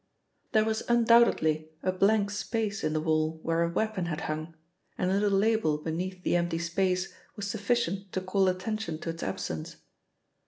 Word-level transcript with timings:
There 0.53 0.65
was 0.65 0.81
undoubtedly 0.89 1.69
a 1.83 1.91
blank 1.91 2.31
space 2.31 2.83
in 2.83 2.93
the 2.93 2.99
wall 3.01 3.39
where 3.43 3.61
a 3.61 3.69
weapon 3.69 4.07
had 4.07 4.21
hung, 4.21 4.55
and 4.97 5.11
a 5.11 5.13
little 5.19 5.37
label 5.37 5.77
beneath 5.77 6.23
the 6.23 6.35
empty 6.35 6.57
space 6.57 7.13
was 7.35 7.45
sufficient 7.45 8.11
to 8.13 8.21
call 8.21 8.47
attention 8.47 8.97
to 9.01 9.11
its 9.11 9.21
absence. 9.21 9.75